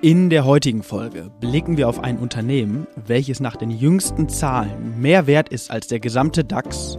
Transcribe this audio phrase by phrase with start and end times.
[0.00, 5.26] In der heutigen Folge blicken wir auf ein Unternehmen, welches nach den jüngsten Zahlen mehr
[5.26, 6.96] wert ist als der gesamte DAX.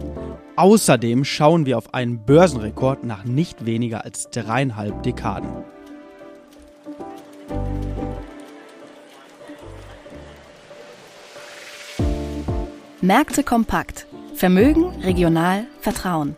[0.56, 5.48] Außerdem schauen wir auf einen Börsenrekord nach nicht weniger als dreieinhalb Dekaden.
[13.00, 14.06] Märkte kompakt.
[14.34, 16.36] Vermögen, regional, Vertrauen.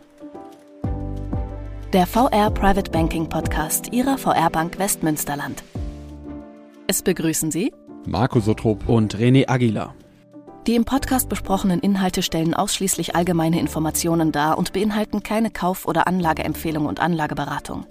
[1.91, 5.61] Der VR Private Banking Podcast Ihrer VR Bank Westmünsterland.
[6.85, 7.71] Es begrüßen Sie
[8.05, 9.95] Marco Sotrop und René Aguilar.
[10.67, 16.07] Die im Podcast besprochenen Inhalte stellen ausschließlich allgemeine Informationen dar und beinhalten keine Kauf- oder
[16.07, 17.85] Anlageempfehlung und Anlageberatung.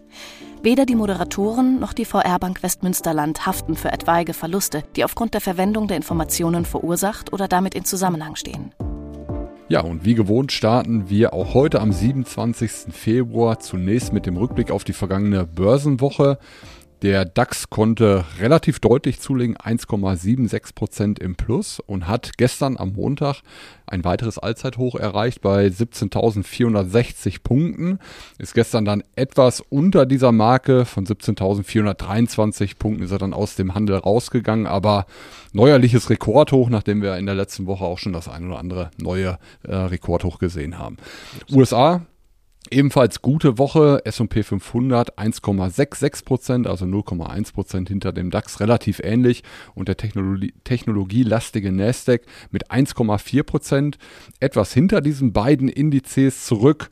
[0.62, 5.41] Weder die Moderatoren noch die VR Bank Westmünsterland haften für etwaige Verluste, die aufgrund der
[5.41, 8.74] Verwendung der Informationen verursacht oder damit in Zusammenhang stehen.
[9.69, 12.92] Ja, und wie gewohnt starten wir auch heute am 27.
[12.92, 16.38] Februar zunächst mit dem Rückblick auf die vergangene Börsenwoche.
[17.02, 23.42] Der DAX konnte relativ deutlich zulegen, 1,76 Prozent im Plus und hat gestern am Montag
[23.86, 27.98] ein weiteres Allzeithoch erreicht bei 17.460 Punkten.
[28.39, 33.75] Ist gestern dann etwas unter dieser Marke von 17.423 Punkten ist er dann aus dem
[33.75, 35.06] Handel rausgegangen, aber
[35.53, 39.39] neuerliches Rekordhoch, nachdem wir in der letzten Woche auch schon das ein oder andere neue
[39.64, 40.98] äh, Rekordhoch gesehen haben.
[41.50, 42.03] USA
[42.70, 49.42] Ebenfalls gute Woche, S&P 500 1,66 Prozent, also 0,1 Prozent hinter dem DAX, relativ ähnlich.
[49.74, 53.98] Und der Technologie, technologielastige Nasdaq mit 1,4 Prozent,
[54.40, 56.88] etwas hinter diesen beiden Indizes zurück.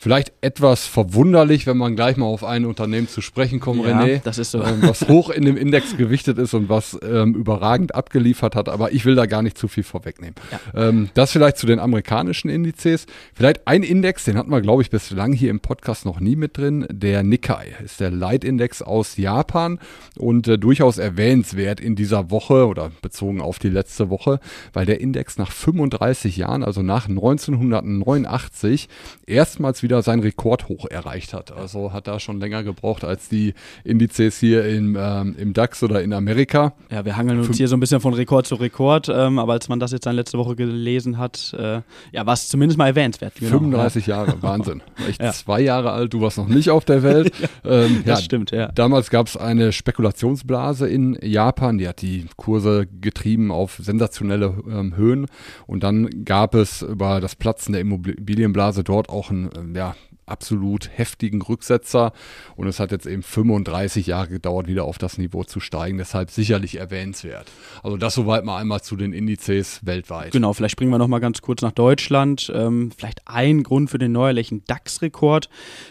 [0.00, 4.20] Vielleicht etwas verwunderlich, wenn man gleich mal auf ein Unternehmen zu sprechen kommt, ja, René.
[4.22, 4.62] Das ist so.
[4.62, 8.68] Ähm, was hoch in dem Index gewichtet ist und was ähm, überragend abgeliefert hat.
[8.68, 10.36] Aber ich will da gar nicht zu viel vorwegnehmen.
[10.52, 10.88] Ja.
[10.88, 13.06] Ähm, das vielleicht zu den amerikanischen Indizes.
[13.34, 16.56] Vielleicht ein Index, den hatten wir, glaube ich, bislang hier im Podcast noch nie mit
[16.56, 16.86] drin.
[16.90, 19.80] Der Nikkei ist der Leitindex aus Japan
[20.16, 24.38] und äh, durchaus erwähnenswert in dieser Woche oder bezogen auf die letzte Woche,
[24.72, 28.88] weil der Index nach 35 Jahren, also nach 1989,
[29.26, 31.50] erstmals wieder wieder sein Rekordhoch erreicht hat.
[31.50, 33.54] Also hat da schon länger gebraucht als die
[33.84, 36.74] Indizes hier im, ähm, im DAX oder in Amerika.
[36.90, 39.70] Ja, wir hangeln uns hier so ein bisschen von Rekord zu Rekord, ähm, aber als
[39.70, 41.80] man das jetzt dann letzte Woche gelesen hat, äh,
[42.12, 43.34] ja, war es zumindest mal erwähnenswert.
[43.36, 43.52] Genau.
[43.52, 44.16] 35 ja.
[44.16, 44.82] Jahre, Wahnsinn.
[45.08, 45.32] Ich ja.
[45.32, 47.32] zwei Jahre alt, du warst noch nicht auf der Welt.
[47.64, 48.68] ähm, das stimmt, ja.
[48.72, 54.96] Damals gab es eine Spekulationsblase in Japan, die hat die Kurse getrieben auf sensationelle ähm,
[54.96, 55.26] Höhen
[55.66, 59.94] und dann gab es über das Platzen der Immobilienblase dort auch ein ähm, ja,
[60.28, 62.12] absolut heftigen Rücksetzer
[62.56, 65.98] und es hat jetzt eben 35 Jahre gedauert, wieder auf das Niveau zu steigen.
[65.98, 67.46] Deshalb sicherlich erwähnenswert.
[67.82, 70.32] Also das soweit mal einmal zu den Indizes weltweit.
[70.32, 72.52] Genau, vielleicht springen wir noch mal ganz kurz nach Deutschland.
[72.54, 75.48] Ähm, vielleicht ein Grund für den neuerlichen DAX-Rekord.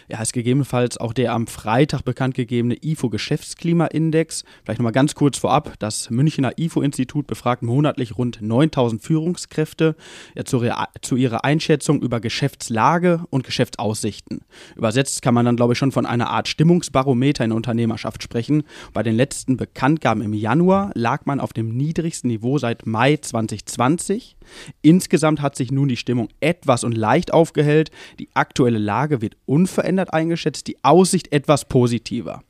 [0.08, 4.44] Ja, ist gegebenenfalls auch der am Freitag bekannt gegebene IFO-Geschäftsklimaindex.
[4.64, 5.74] Vielleicht noch mal ganz kurz vorab.
[5.78, 9.96] Das Münchner IFO-Institut befragt monatlich rund 9000 Führungskräfte
[10.34, 10.64] ja, zu,
[11.02, 14.27] zu ihrer Einschätzung über Geschäftslage und Geschäftsaussichten.
[14.28, 14.44] Nachrichten.
[14.76, 18.64] Übersetzt kann man dann, glaube ich, schon von einer Art Stimmungsbarometer in Unternehmerschaft sprechen.
[18.92, 24.36] Bei den letzten Bekanntgaben im Januar lag man auf dem niedrigsten Niveau seit Mai 2020.
[24.82, 27.90] Insgesamt hat sich nun die Stimmung etwas und leicht aufgehellt.
[28.18, 32.42] Die aktuelle Lage wird unverändert eingeschätzt, die Aussicht etwas positiver.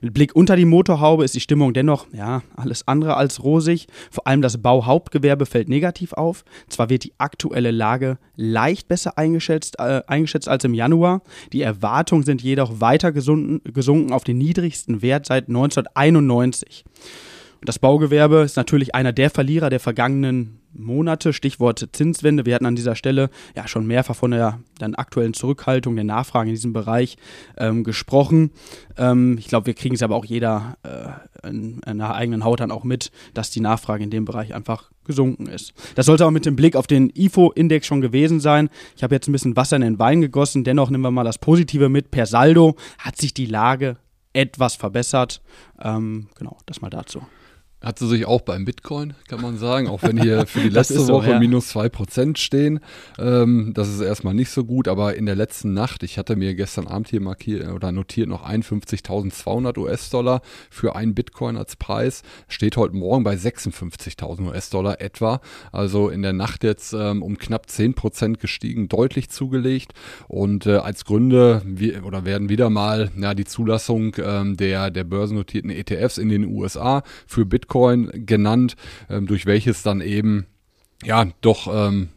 [0.00, 3.86] Mit Blick unter die Motorhaube ist die Stimmung dennoch, ja, alles andere als rosig.
[4.10, 6.44] Vor allem das Bauhauptgewerbe fällt negativ auf.
[6.68, 11.22] Zwar wird die aktuelle Lage leicht besser eingeschätzt, äh, eingeschätzt als im Januar.
[11.52, 16.84] Die Erwartungen sind jedoch weiter gesunken, gesunken auf den niedrigsten Wert seit 1991.
[17.64, 22.44] Das Baugewerbe ist natürlich einer der Verlierer der vergangenen Monate, Stichwort Zinswende.
[22.44, 26.50] Wir hatten an dieser Stelle ja schon mehrfach von der dann aktuellen Zurückhaltung der Nachfrage
[26.50, 27.16] in diesem Bereich
[27.56, 28.50] ähm, gesprochen.
[28.98, 32.60] Ähm, ich glaube, wir kriegen es aber auch jeder äh, in, in der eigenen Haut
[32.60, 35.72] dann auch mit, dass die Nachfrage in dem Bereich einfach gesunken ist.
[35.94, 38.68] Das sollte auch mit dem Blick auf den IFO-Index schon gewesen sein.
[38.96, 40.64] Ich habe jetzt ein bisschen Wasser in den Wein gegossen.
[40.64, 42.10] Dennoch nehmen wir mal das Positive mit.
[42.10, 43.96] Per Saldo hat sich die Lage
[44.34, 45.40] etwas verbessert.
[45.80, 47.22] Ähm, genau, das mal dazu.
[47.84, 51.00] Hat sie sich auch beim Bitcoin, kann man sagen, auch wenn hier für die letzte
[51.00, 51.38] so, Woche ja.
[51.38, 52.80] minus 2% stehen.
[53.18, 56.54] Ähm, das ist erstmal nicht so gut, aber in der letzten Nacht, ich hatte mir
[56.54, 60.40] gestern Abend hier markiert oder notiert noch 51.200 US-Dollar
[60.70, 65.42] für einen Bitcoin als Preis, steht heute Morgen bei 56.000 US-Dollar etwa.
[65.70, 69.92] Also in der Nacht jetzt ähm, um knapp 10% gestiegen, deutlich zugelegt.
[70.26, 75.04] Und äh, als Gründe wie, oder werden wieder mal ja, die Zulassung ähm, der, der
[75.04, 78.76] börsennotierten ETFs in den USA für Bitcoin Bitcoin genannt,
[79.10, 80.46] ähm, durch welches dann eben
[81.02, 82.10] ja doch ähm,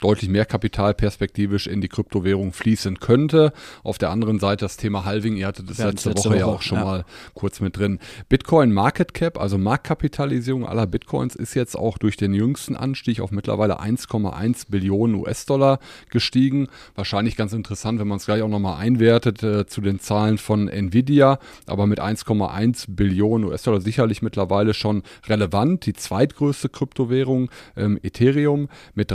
[0.00, 3.52] deutlich mehr Kapital perspektivisch in die Kryptowährung fließen könnte.
[3.82, 6.62] Auf der anderen Seite das Thema Halving, ihr hattet das letzte, letzte, Woche, ja auch
[6.62, 6.84] schon ja.
[6.84, 7.04] mal
[7.34, 7.98] kurz mit drin.
[8.28, 13.30] Bitcoin Market Cap, also Marktkapitalisierung aller Bitcoins, ist jetzt auch durch den jüngsten Anstieg auf
[13.30, 15.78] mittlerweile 1,1 Billionen US-Dollar
[16.10, 16.68] gestiegen.
[16.94, 20.68] Wahrscheinlich ganz interessant, wenn man es gleich auch nochmal einwertet äh, zu den Zahlen von
[20.68, 25.86] Nvidia, aber mit 1,1 Billionen US-Dollar sicherlich mittlerweile schon relevant.
[25.86, 29.10] Die zweitgrößte Kryptowährung, ähm, Ethereum, mit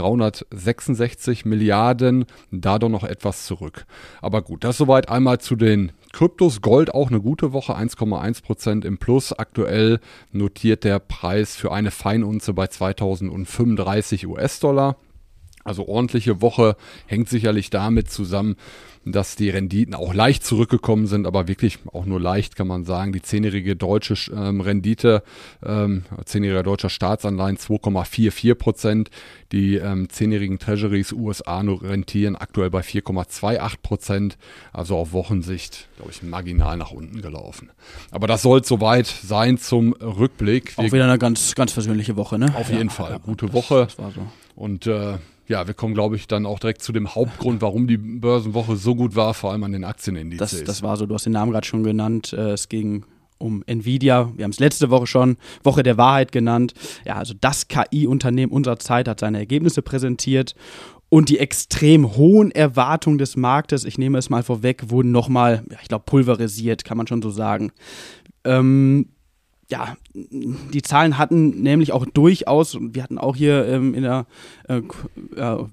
[0.76, 3.86] 366 Milliarden, da doch noch etwas zurück.
[4.20, 6.62] Aber gut, das soweit einmal zu den Kryptos.
[6.62, 9.32] Gold auch eine gute Woche, 1,1% im Plus.
[9.32, 10.00] Aktuell
[10.32, 14.96] notiert der Preis für eine Feinunze bei 2035 US-Dollar.
[15.66, 16.76] Also ordentliche Woche
[17.06, 18.56] hängt sicherlich damit zusammen,
[19.06, 23.12] dass die Renditen auch leicht zurückgekommen sind, aber wirklich auch nur leicht kann man sagen.
[23.12, 25.22] Die zehnjährige deutsche ähm, Rendite,
[25.64, 29.10] ähm, zehnjähriger deutscher Staatsanleihen 2,44 Prozent.
[29.52, 34.38] Die ähm, zehnjährigen Treasuries USA nur rentieren aktuell bei 4,28 Prozent.
[34.72, 37.70] Also auf Wochensicht, glaube ich, marginal nach unten gelaufen.
[38.10, 40.76] Aber das soll soweit sein zum Rückblick.
[40.76, 42.52] Wir auch wieder eine ganz, ganz versöhnliche Woche, ne?
[42.56, 43.12] Auf jeden Fall.
[43.12, 43.84] Ja, Gute Woche.
[43.84, 44.26] Das, das war so.
[44.56, 45.18] Und äh,
[45.48, 48.94] ja, wir kommen, glaube ich, dann auch direkt zu dem Hauptgrund, warum die Börsenwoche so
[48.94, 50.50] gut war, vor allem an den Aktienindizes.
[50.50, 52.32] Das, das war so, du hast den Namen gerade schon genannt.
[52.32, 53.04] Äh, es ging
[53.38, 54.32] um Nvidia.
[54.34, 56.72] Wir haben es letzte Woche schon Woche der Wahrheit genannt.
[57.04, 60.54] Ja, also das KI-Unternehmen unserer Zeit hat seine Ergebnisse präsentiert
[61.08, 65.78] und die extrem hohen Erwartungen des Marktes, ich nehme es mal vorweg, wurden nochmal, ja,
[65.82, 67.72] ich glaube, pulverisiert, kann man schon so sagen.
[68.44, 69.10] Ähm,
[69.68, 74.26] ja, die Zahlen hatten nämlich auch durchaus, und wir hatten auch hier ähm, in der
[74.68, 74.80] äh,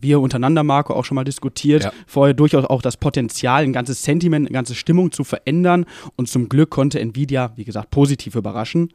[0.02, 1.92] Wir untereinander, Marco, auch schon mal diskutiert, ja.
[2.08, 5.86] vorher durchaus auch das Potenzial, ein ganzes Sentiment, eine ganze Stimmung zu verändern.
[6.16, 8.90] Und zum Glück konnte Nvidia, wie gesagt, positiv überraschen.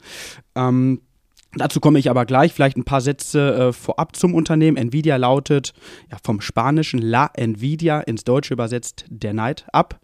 [0.54, 1.00] Ähm,
[1.54, 2.52] Dazu komme ich aber gleich.
[2.52, 4.76] Vielleicht ein paar Sätze äh, vorab zum Unternehmen.
[4.76, 5.72] Nvidia lautet
[6.10, 9.98] ja, vom spanischen La Nvidia ins Deutsche übersetzt der Neid ab.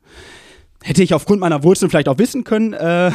[0.86, 2.74] Hätte ich aufgrund meiner Wurzeln vielleicht auch wissen können.
[2.74, 3.10] Äh,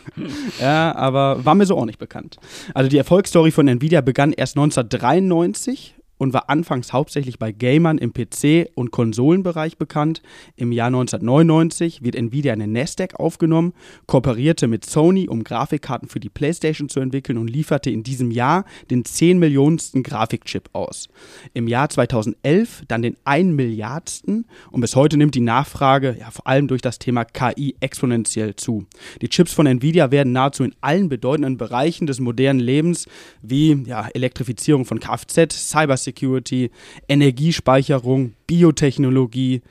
[0.60, 2.38] ja, aber war mir so auch nicht bekannt.
[2.74, 8.12] Also die Erfolgsstory von Nvidia begann erst 1993 und war anfangs hauptsächlich bei Gamern im
[8.12, 10.22] PC- und Konsolenbereich bekannt.
[10.56, 13.72] Im Jahr 1999 wird Nvidia in den Nasdaq aufgenommen,
[14.06, 18.64] kooperierte mit Sony, um Grafikkarten für die PlayStation zu entwickeln und lieferte in diesem Jahr
[18.90, 21.08] den 10 Millionensten Grafikchip aus.
[21.52, 26.46] Im Jahr 2011 dann den 1 Milliardsten und bis heute nimmt die Nachfrage ja vor
[26.46, 28.86] allem durch das Thema KI exponentiell zu.
[29.20, 33.06] Die Chips von Nvidia werden nahezu in allen bedeutenden Bereichen des modernen Lebens
[33.42, 36.70] wie ja, Elektrifizierung von Kfz, Cyber Security,
[37.08, 39.62] Energiespeicherung, Biotechnologie,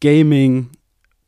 [0.00, 0.70] Gaming,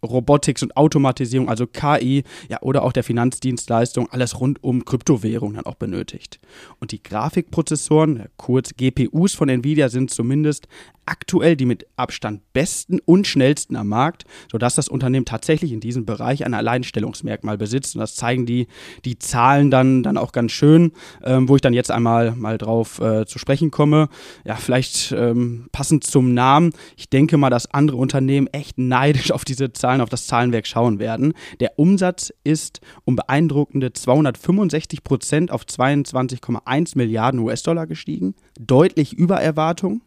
[0.04, 5.66] Robotics und Automatisierung, also KI, ja, oder auch der Finanzdienstleistung, alles rund um Kryptowährungen dann
[5.66, 6.40] auch benötigt.
[6.80, 10.68] Und die Grafikprozessoren, kurz GPUs von Nvidia, sind zumindest
[11.06, 16.06] aktuell die mit Abstand besten und schnellsten am Markt, sodass das Unternehmen tatsächlich in diesem
[16.06, 17.94] Bereich ein Alleinstellungsmerkmal besitzt.
[17.94, 18.66] Und das zeigen die,
[19.04, 20.92] die Zahlen dann, dann auch ganz schön,
[21.22, 24.08] ähm, wo ich dann jetzt einmal mal drauf äh, zu sprechen komme.
[24.44, 26.72] Ja, vielleicht ähm, passend zum Namen.
[26.96, 30.98] Ich denke mal, dass andere Unternehmen echt neidisch auf diese Zahlen, auf das Zahlenwerk schauen
[30.98, 31.34] werden.
[31.60, 40.02] Der Umsatz ist um beeindruckende 265 Prozent auf 22,1 Milliarden US-Dollar gestiegen, deutlich über Erwartung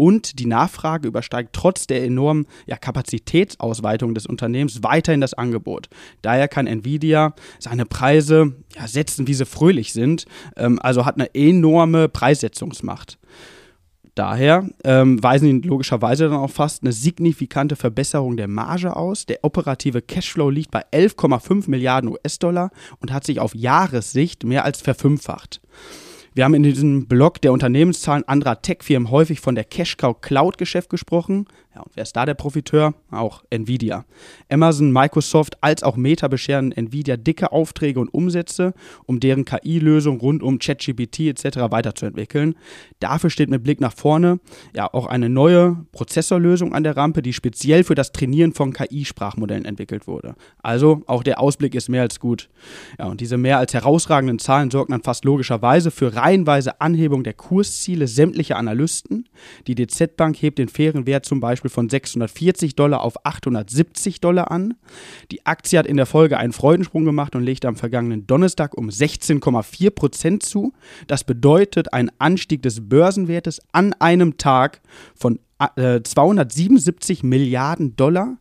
[0.00, 5.90] und die Nachfrage übersteigt trotz der enormen ja, Kapazitätsausweitung des Unternehmens weiterhin das Angebot.
[6.22, 10.24] Daher kann Nvidia seine Preise ja, setzen, wie sie fröhlich sind,
[10.56, 13.18] ähm, also hat eine enorme Preissetzungsmacht.
[14.20, 19.24] Daher ähm, weisen die logischerweise dann auch fast eine signifikante Verbesserung der Marge aus.
[19.24, 24.82] Der operative Cashflow liegt bei 11,5 Milliarden US-Dollar und hat sich auf Jahressicht mehr als
[24.82, 25.62] verfünffacht.
[26.34, 31.46] Wir haben in diesem Blog der Unternehmenszahlen anderer Tech-Firmen häufig von der Cash-Cow Cloud-Geschäft gesprochen.
[31.72, 32.94] Ja, und wer ist da der Profiteur?
[33.12, 34.04] Auch Nvidia.
[34.50, 38.74] Amazon, Microsoft als auch Meta bescheren Nvidia dicke Aufträge und Umsätze,
[39.06, 41.70] um deren KI-Lösung rund um ChatGPT etc.
[41.70, 42.56] weiterzuentwickeln.
[42.98, 44.40] Dafür steht mit Blick nach vorne
[44.74, 49.64] ja auch eine neue Prozessorlösung an der Rampe, die speziell für das Trainieren von KI-Sprachmodellen
[49.64, 50.34] entwickelt wurde.
[50.64, 52.50] Also auch der Ausblick ist mehr als gut.
[52.98, 57.34] Ja, und diese mehr als herausragenden Zahlen sorgen dann fast logischerweise für reihenweise Anhebung der
[57.34, 59.28] Kursziele sämtlicher Analysten.
[59.68, 64.20] Die DZ Bank hebt den fairen Wert zum Beispiel Beispiel von 640 Dollar auf 870
[64.20, 64.74] Dollar an.
[65.30, 68.88] Die Aktie hat in der Folge einen Freudensprung gemacht und legte am vergangenen Donnerstag um
[68.88, 70.72] 16,4 Prozent zu.
[71.06, 74.80] Das bedeutet einen Anstieg des Börsenwertes an einem Tag
[75.14, 75.38] von
[75.76, 78.38] äh, 277 Milliarden Dollar.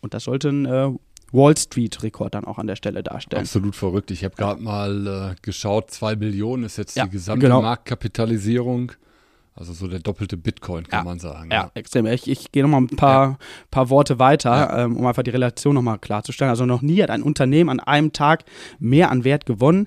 [0.00, 0.90] Und das sollte ein äh,
[1.32, 3.42] Wall Street-Rekord dann auch an der Stelle darstellen.
[3.42, 4.12] Absolut verrückt.
[4.12, 7.62] Ich habe gerade mal äh, geschaut, 2 Billionen ist jetzt ja, die gesamte genau.
[7.62, 8.92] Marktkapitalisierung.
[9.56, 11.04] Also so der doppelte Bitcoin, kann ja.
[11.04, 11.50] man sagen.
[11.50, 11.70] Ja, ja.
[11.74, 12.06] extrem.
[12.06, 13.38] Ich, ich gehe nochmal ein paar, ja.
[13.70, 14.84] paar Worte weiter, Ja.
[14.84, 16.50] ähm, um einfach die Relation nochmal klarzustellen.
[16.50, 18.44] Also noch nie hat ein Unternehmen an einem Tag
[18.80, 19.86] mehr an Wert gewonnen.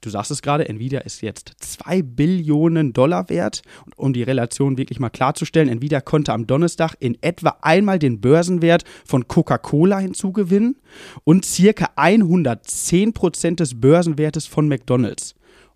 [0.00, 3.62] Du sagst es gerade, Nvidia ist jetzt 2 Billionen Dollar wert.
[3.84, 8.20] Und um die Relation wirklich mal klarzustellen, Nvidia konnte am Donnerstag in etwa einmal den
[8.20, 10.76] Börsenwert von Coca-Cola hinzugewinnen
[11.24, 15.34] und circa 110 Prozent des Börsenwertes von McDonald's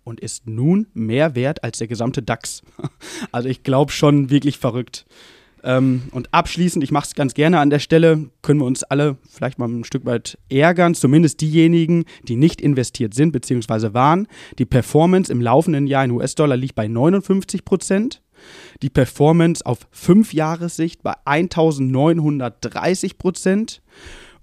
[0.09, 2.63] und ist nun mehr wert als der gesamte DAX.
[3.31, 5.05] Also ich glaube schon wirklich verrückt.
[5.63, 9.19] Ähm, und abschließend, ich mache es ganz gerne an der Stelle, können wir uns alle
[9.29, 13.93] vielleicht mal ein Stück weit ärgern, zumindest diejenigen, die nicht investiert sind bzw.
[13.93, 14.29] waren.
[14.59, 18.23] Die Performance im laufenden Jahr in US-Dollar liegt bei 59 Prozent.
[18.83, 23.83] Die Performance auf 5 Jahressicht bei 1930 Prozent.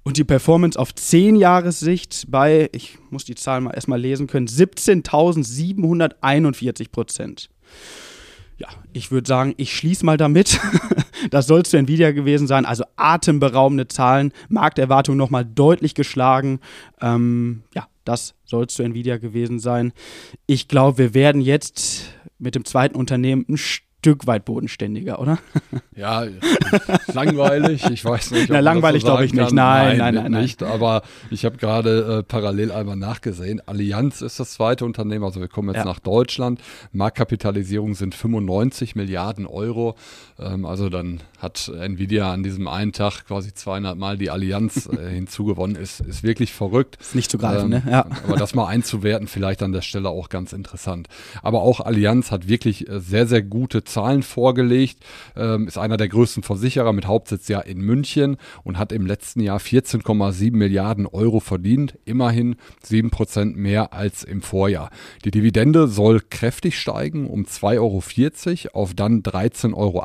[0.06, 4.48] Und die Performance auf 10 Jahressicht bei, ich muss die Zahl mal erstmal lesen können,
[4.48, 7.50] 17.741 Prozent.
[8.60, 10.60] Ja, ich würde sagen, ich schließe mal damit.
[11.32, 12.66] das soll zu Nvidia gewesen sein.
[12.66, 16.60] Also atemberaubende Zahlen, Markterwartung nochmal deutlich geschlagen.
[17.02, 19.92] Ähm, ja, das soll zu Nvidia gewesen sein.
[20.46, 23.58] Ich glaube, wir werden jetzt mit dem zweiten Unternehmen ein
[24.06, 25.40] Stück weit bodenständiger, oder?
[25.98, 26.26] Ja,
[27.14, 27.90] langweilig.
[27.90, 28.50] Ich weiß nicht.
[28.50, 29.54] Na, langweilig so glaube ich nicht.
[29.54, 30.42] Nein, nein, nein, nein.
[30.42, 33.62] Nicht, aber ich habe gerade äh, parallel einmal nachgesehen.
[33.66, 35.24] Allianz ist das zweite Unternehmen.
[35.24, 35.86] Also wir kommen jetzt ja.
[35.86, 36.60] nach Deutschland.
[36.92, 39.96] Marktkapitalisierung sind 95 Milliarden Euro.
[40.38, 45.10] Ähm, also dann hat Nvidia an diesem einen Tag quasi 200 Mal die Allianz äh,
[45.14, 45.78] hinzugewonnen.
[45.78, 46.98] Ist, ist wirklich verrückt.
[47.00, 47.90] Ist nicht zu greifen, ähm, ne?
[47.90, 48.06] Ja.
[48.26, 51.08] Aber das mal einzuwerten, vielleicht an der Stelle auch ganz interessant.
[51.42, 54.98] Aber auch Allianz hat wirklich äh, sehr, sehr gute Zahlen vorgelegt,
[55.38, 58.36] ähm, ist einer der größten Versicherer mit Hauptsitz ja in München
[58.66, 64.42] und hat im letzten Jahr 14,7 Milliarden Euro verdient, immerhin 7 Prozent mehr als im
[64.42, 64.90] Vorjahr.
[65.24, 70.04] Die Dividende soll kräftig steigen um 2,40 Euro auf dann 13,80 Euro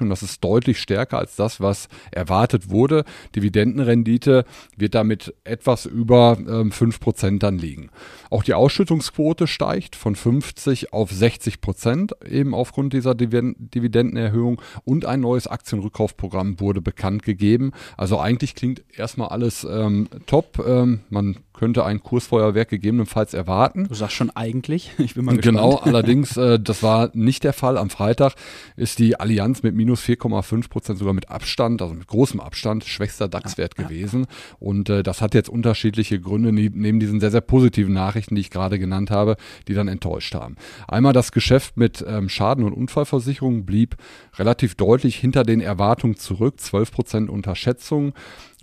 [0.00, 3.04] und das ist deutlich stärker als das, was erwartet wurde.
[3.36, 7.90] Dividendenrendite wird damit etwas über ähm, 5 Prozent dann liegen.
[8.30, 15.20] Auch die Ausschüttungsquote steigt von 50 auf 60 Prozent eben aufgrund dieser Dividendenerhöhung und ein
[15.20, 17.72] neues Aktienrückkaufprogramm wurde bekannt gegeben.
[17.96, 20.64] Also eigentlich klingt erstmal alles ähm, top.
[20.66, 23.88] Ähm, man könnte ein Kursfeuerwerk gegebenenfalls erwarten.
[23.88, 24.92] Du sagst schon eigentlich.
[25.08, 25.56] Ich bin mal gespannt.
[25.56, 27.78] Genau, allerdings, äh, das war nicht der Fall.
[27.78, 28.34] Am Freitag
[28.76, 33.26] ist die Allianz mit minus 4,5 Prozent sogar mit Abstand, also mit großem Abstand, schwächster
[33.26, 34.20] DAX-Wert ja, gewesen.
[34.22, 34.56] Ja.
[34.60, 38.50] Und äh, das hat jetzt unterschiedliche Gründe neben diesen sehr, sehr positiven Nachrichten, die ich
[38.50, 39.36] gerade genannt habe,
[39.66, 40.56] die dann enttäuscht haben.
[40.86, 43.96] Einmal das Geschäft mit ähm, Schaden- und Unfallversicherung blieb
[44.36, 48.12] relativ deutlich hinter den Erwartungen zurück, 12 Prozent Unterschätzung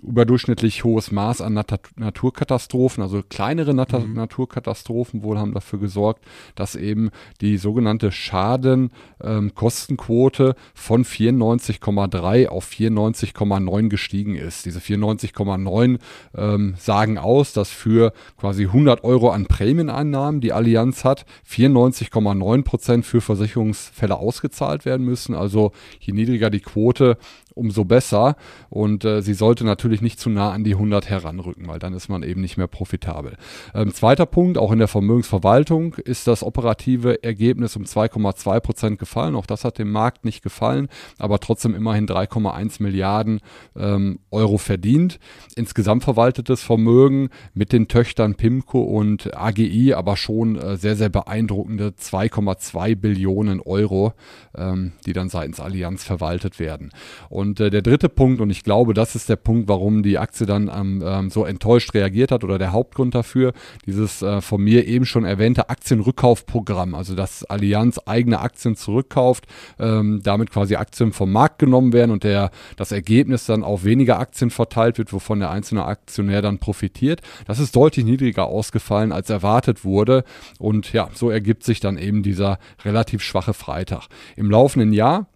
[0.05, 4.13] überdurchschnittlich hohes Maß an Nat Naturkatastrophen, also kleinere Nat mhm.
[4.13, 6.23] Naturkatastrophen wohl haben dafür gesorgt,
[6.55, 7.09] dass eben
[7.41, 14.65] die sogenannte Schadenkostenquote ähm, von 94,3 auf 94,9 gestiegen ist.
[14.65, 15.99] Diese 94,9
[16.35, 23.05] ähm, sagen aus, dass für quasi 100 Euro an Prämieneinnahmen, die Allianz hat, 94,9 Prozent
[23.05, 25.35] für Versicherungsfälle ausgezahlt werden müssen.
[25.35, 27.17] Also je niedriger die Quote,
[27.55, 28.35] umso besser.
[28.69, 32.09] Und äh, sie sollte natürlich nicht zu nah an die 100 heranrücken, weil dann ist
[32.09, 33.37] man eben nicht mehr profitabel.
[33.73, 39.35] Ähm, zweiter Punkt, auch in der Vermögensverwaltung ist das operative Ergebnis um 2,2 Prozent gefallen.
[39.35, 43.39] Auch das hat dem Markt nicht gefallen, aber trotzdem immerhin 3,1 Milliarden
[43.75, 45.19] ähm, Euro verdient.
[45.55, 51.93] Insgesamt verwaltetes Vermögen mit den Töchtern Pimco und AGI aber schon äh, sehr, sehr beeindruckende
[51.99, 54.13] 2,2 Billionen Euro,
[54.55, 56.91] ähm, die dann seitens Allianz verwaltet werden.
[57.29, 60.17] Und und äh, der dritte Punkt, und ich glaube, das ist der Punkt, warum die
[60.17, 63.53] Aktie dann ähm, so enttäuscht reagiert hat oder der Hauptgrund dafür,
[63.85, 69.45] dieses äh, von mir eben schon erwähnte Aktienrückkaufprogramm, also dass Allianz eigene Aktien zurückkauft,
[69.79, 74.19] ähm, damit quasi Aktien vom Markt genommen werden und der, das Ergebnis dann auf weniger
[74.19, 77.21] Aktien verteilt wird, wovon der einzelne Aktionär dann profitiert.
[77.47, 80.23] Das ist deutlich niedriger ausgefallen, als erwartet wurde.
[80.59, 84.07] Und ja, so ergibt sich dann eben dieser relativ schwache Freitag.
[84.35, 85.27] Im laufenden Jahr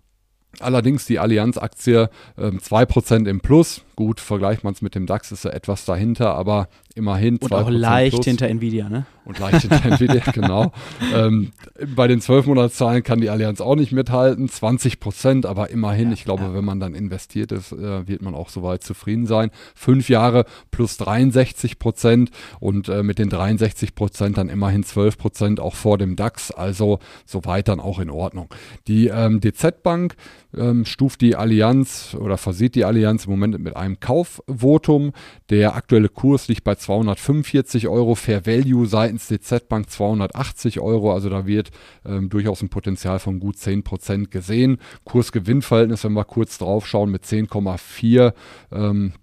[0.60, 3.84] Allerdings die Allianz-Aktie äh, 2% im Plus.
[4.00, 7.54] Gut, vergleicht man es mit dem DAX, ist er etwas dahinter, aber immerhin 2% Und
[7.54, 8.26] auch leicht plus.
[8.26, 9.06] hinter Nvidia, ne?
[9.26, 10.72] Und leicht hinter Nvidia, genau.
[11.14, 11.52] Ähm,
[11.98, 16.24] bei den 12-Monats-Zahlen kann die Allianz auch nicht mithalten, 20 Prozent, aber immerhin, ja, ich
[16.24, 16.54] glaube, ja.
[16.54, 19.52] wenn man dann investiert ist, äh, wird man auch soweit zufrieden sein.
[19.76, 25.60] Fünf Jahre plus 63 Prozent und äh, mit den 63 Prozent dann immerhin 12 Prozent
[25.60, 28.48] auch vor dem DAX, also soweit dann auch in Ordnung.
[28.88, 30.16] Die ähm, DZ Bank
[30.56, 35.12] ähm, stuft die Allianz oder versieht die Allianz im Moment mit einem Kaufvotum.
[35.50, 41.30] Der aktuelle Kurs liegt bei 245 Euro, Fair Value seitens DZ Bank 280 Euro, also
[41.30, 41.72] da wird
[42.06, 44.78] ähm, durchaus ein Potenzial von gut 10% gesehen.
[45.06, 48.34] Kurs-Gewinn-Verhältnis, wenn wir kurz drauf schauen, mit 10,4
[48.72, 49.14] ähm,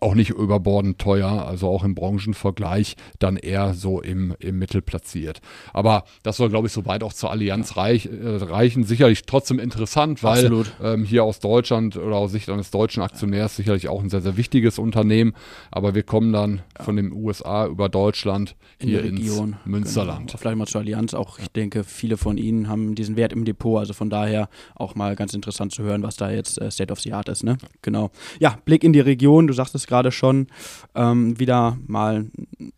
[0.00, 5.40] auch nicht überbordend teuer, also auch im Branchenvergleich dann eher so im, im Mittel platziert.
[5.72, 8.82] Aber das soll, glaube ich, soweit auch zur Allianz reich, äh, reichen.
[8.82, 13.88] Sicherlich trotzdem interessant, weil ähm, hier aus Deutschland oder aus Sicht eines deutschen Aktionärs sicherlich
[13.88, 15.34] auch ein sehr, sehr wichtiges Unternehmen.
[15.70, 16.84] Aber wir kommen dann ja.
[16.84, 19.56] von den USA über Deutschland In hier ins genau.
[19.64, 20.30] Münsterland.
[20.30, 20.38] Genau.
[20.38, 21.38] Vielleicht mal zur Allianz auch.
[21.38, 23.78] Ich denke, viele von Ihnen haben diesen Wert im Depot.
[23.78, 27.00] Also von daher auch mal ganz interessant zu hören, was da jetzt äh, State of
[27.00, 27.44] the Art ist.
[27.44, 27.56] Ne?
[27.82, 28.10] Genau.
[28.40, 29.46] Ja, Blick in die Region.
[29.46, 30.48] Du sagst es gerade schon,
[30.94, 32.26] ähm, wieder mal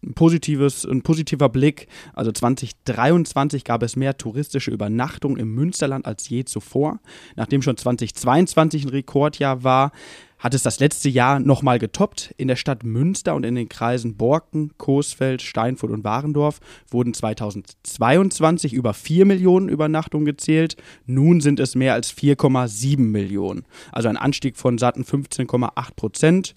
[0.02, 1.88] ein positives, ein positiver Blick.
[2.14, 7.00] Also 2023 gab es mehr touristische Übernachtungen im Münsterland als je zuvor.
[7.36, 9.92] Nachdem schon 2022 ein Rekordjahr war,
[10.38, 12.34] hat es das letzte Jahr nochmal getoppt.
[12.36, 18.72] In der Stadt Münster und in den Kreisen Borken, Coesfeld, Steinfurt und Warendorf wurden 2022
[18.72, 20.76] über 4 Millionen Übernachtungen gezählt.
[21.06, 23.64] Nun sind es mehr als 4,7 Millionen.
[23.92, 26.54] Also ein Anstieg von satten 15,8 Prozent.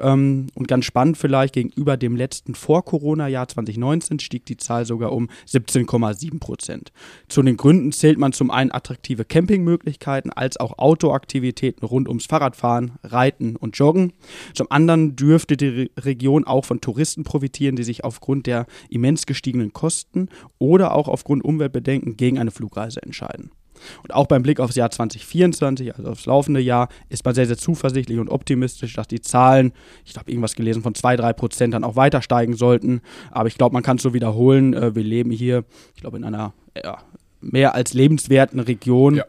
[0.00, 5.28] Ähm, und ganz spannend vielleicht, gegenüber dem letzten Vor-Corona-Jahr 2019 stieg die Zahl sogar um
[5.48, 6.92] 17,7 Prozent.
[7.28, 12.92] Zu den Gründen zählt man zum einen attraktive Campingmöglichkeiten als auch Outdoor-Aktivitäten rund ums Fahrradfahren,
[13.02, 14.12] Reiten und Joggen.
[14.54, 19.72] Zum anderen dürfte die Region auch von Touristen profitieren, die sich aufgrund der immens gestiegenen
[19.72, 23.50] Kosten oder auch aufgrund Umweltbedenken gegen eine Flugreise entscheiden.
[24.02, 27.58] Und auch beim Blick aufs Jahr 2024, also aufs laufende Jahr, ist man sehr, sehr
[27.58, 29.72] zuversichtlich und optimistisch, dass die Zahlen,
[30.04, 33.00] ich habe irgendwas gelesen, von 2-3 Prozent dann auch weiter steigen sollten.
[33.30, 34.74] Aber ich glaube, man kann es so wiederholen.
[34.74, 35.64] Äh, wir leben hier,
[35.94, 36.98] ich glaube, in einer ja,
[37.40, 39.16] mehr als lebenswerten Region.
[39.16, 39.24] Ja.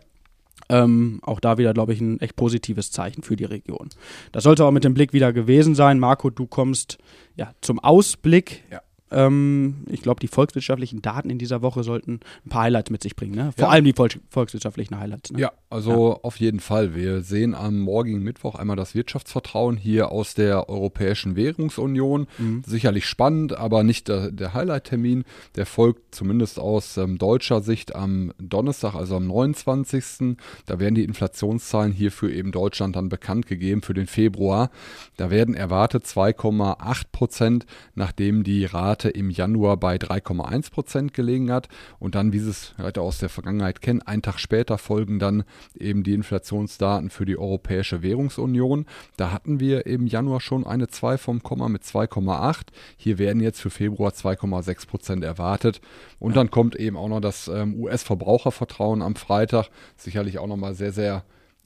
[0.68, 3.90] Ähm, auch da wieder, glaube ich, ein echt positives Zeichen für die Region.
[4.32, 6.00] Das sollte aber mit dem Blick wieder gewesen sein.
[6.00, 6.98] Marco, du kommst
[7.36, 8.64] ja zum Ausblick.
[8.72, 8.82] Ja.
[9.16, 13.16] Ähm, ich glaube, die volkswirtschaftlichen Daten in dieser Woche sollten ein paar Highlights mit sich
[13.16, 13.34] bringen.
[13.34, 13.54] Ne?
[13.56, 13.70] Vor ja.
[13.70, 15.32] allem die Volks volkswirtschaftlichen Highlights.
[15.32, 15.40] Ne?
[15.40, 16.20] Ja, also ja.
[16.22, 16.94] auf jeden Fall.
[16.96, 22.28] Wir sehen am morgigen Mittwoch einmal das Wirtschaftsvertrauen hier aus der Europäischen Währungsunion.
[22.38, 22.64] Mhm.
[22.66, 25.24] Sicherlich spannend, aber nicht der, der Highlight-Termin.
[25.56, 30.36] Der folgt zumindest aus ähm, deutscher Sicht am Donnerstag, also am 29.
[30.66, 34.72] Da werden die Inflationszahlen hier für eben Deutschland dann bekannt gegeben für den Februar.
[35.16, 41.52] Da werden erwartet 2,8 Prozent, nachdem die Rate Rate im Januar bei 3,1 Prozent gelegen
[41.52, 41.68] hat.
[42.00, 45.44] Und dann, wie Sie es heute aus der Vergangenheit kennen, einen Tag später folgen dann
[45.78, 48.86] eben die Inflationsdaten für die Europäische Währungsunion.
[49.18, 52.68] Da hatten wir im Januar schon eine 2 vom Komma mit 2,8.
[52.98, 55.82] Hier werden jetzt für Februar 2,6 Prozent erwartet.
[56.20, 59.70] Und dann kommt eben auch noch das ähm, US-Verbrauchervertrauen am Freitag.
[59.98, 61.24] Sicherlich auch nochmal sehr, sehr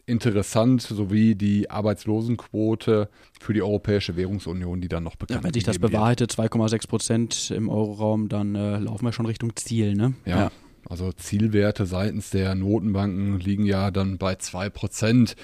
[0.09, 5.63] interessant, sowie die Arbeitslosenquote für die Europäische Währungsunion, die dann noch bekannt ja, Wenn sich
[5.63, 10.13] das bewahrheitet, 2,6 Prozent im Euroraum, dann äh, laufen wir schon Richtung Ziel, ne?
[10.25, 10.39] ja.
[10.39, 10.51] ja.
[10.87, 15.35] Also Zielwerte seitens der Notenbanken liegen ja dann bei 2 Prozent.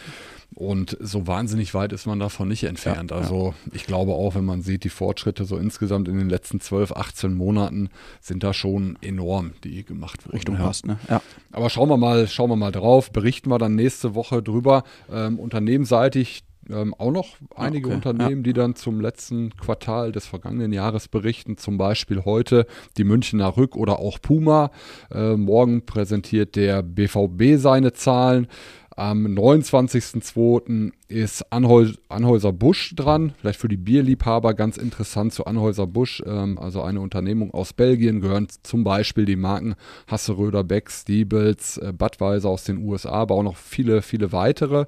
[0.53, 3.11] Und so wahnsinnig weit ist man davon nicht entfernt.
[3.11, 3.71] Ja, also ja.
[3.73, 7.33] ich glaube auch, wenn man sieht, die Fortschritte so insgesamt in den letzten 12, 18
[7.33, 7.89] Monaten
[8.21, 10.37] sind da schon enorm, die gemacht wurden.
[10.37, 10.61] Richtung ja.
[10.61, 10.97] passt, ne?
[11.09, 11.21] Ja.
[11.51, 14.83] Aber schauen wir mal, schauen wir mal drauf, berichten wir dann nächste Woche drüber.
[15.11, 18.43] Ähm, unternehmensseitig ähm, auch noch einige okay, Unternehmen, ja.
[18.43, 21.57] die dann zum letzten Quartal des vergangenen Jahres berichten.
[21.57, 22.65] Zum Beispiel heute
[22.97, 24.71] die Münchner Rück oder auch Puma.
[25.11, 28.47] Äh, morgen präsentiert der BVB seine Zahlen.
[28.95, 33.33] Am 29.02 ist Anhäus Anhäuser Busch dran.
[33.39, 38.21] Vielleicht für die Bierliebhaber ganz interessant zu Anhäuser Busch, ähm, also eine Unternehmung aus Belgien,
[38.21, 39.75] gehören zum Beispiel die Marken
[40.07, 44.85] Hasseröder, Beck, Stiebels, äh, Budweiser aus den USA, aber auch noch viele, viele weitere.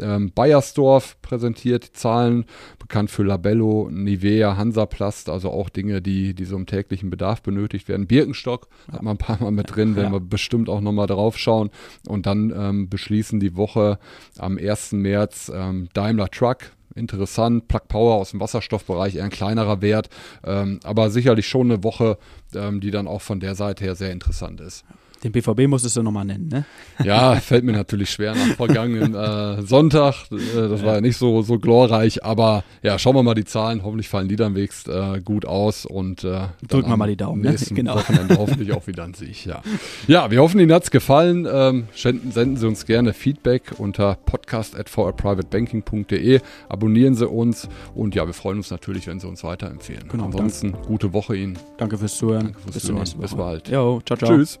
[0.00, 2.44] Ähm, Bayersdorf präsentiert die Zahlen,
[2.78, 7.88] bekannt für Labello, Nivea, Hansaplast, also auch Dinge, die, die so im täglichen Bedarf benötigt
[7.88, 8.06] werden.
[8.06, 11.70] Birkenstock hat man ein paar Mal mit drin, werden wir bestimmt auch nochmal drauf schauen.
[12.06, 13.98] Und dann ähm, beschließen die Woche
[14.38, 14.92] am 1.
[14.92, 17.68] März ähm, Daimler Truck, interessant.
[17.68, 20.08] Plug Power aus dem Wasserstoffbereich, eher ein kleinerer Wert,
[20.44, 22.18] ähm, aber sicherlich schon eine Woche,
[22.54, 24.84] ähm, die dann auch von der Seite her sehr interessant ist.
[25.24, 26.64] Den BVB musstest du nochmal nennen, ne?
[27.02, 30.14] Ja, fällt mir natürlich schwer nach vergangenen äh, Sonntag.
[30.30, 30.36] Äh,
[30.68, 33.82] das war ja nicht so, so glorreich, aber ja, schauen wir mal die Zahlen.
[33.82, 37.42] Hoffentlich fallen die dann wenigstens äh, gut aus und äh, drücken wir mal die Daumen.
[37.42, 37.56] Ne?
[37.70, 37.96] Genau.
[37.96, 39.60] Wochenende hoffentlich auch wieder an sich, ja.
[40.06, 41.46] Ja, wir hoffen, Ihnen hat es gefallen.
[41.50, 46.40] Ähm, senden, senden Sie uns gerne Feedback unter podcast.vrprivatebanking.de.
[46.68, 50.08] Abonnieren Sie uns und ja, wir freuen uns natürlich, wenn Sie uns weiterempfehlen.
[50.08, 50.86] Genau, Ansonsten danke.
[50.86, 51.58] gute Woche Ihnen.
[51.76, 52.44] Danke fürs Zuhören.
[52.44, 53.08] Danke fürs Bis Zuhören.
[53.20, 53.68] Bis bald.
[53.68, 54.36] Jo, ciao, ciao.
[54.36, 54.60] Tschüss.